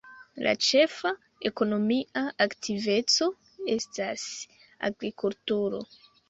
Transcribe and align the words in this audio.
La 0.45 0.51
ĉefa 0.67 1.09
ekonomia 1.49 2.23
aktiveco 2.45 3.29
estas 3.75 4.25
agrikulturo. 4.91 5.85